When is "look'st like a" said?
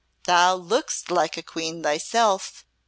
0.55-1.43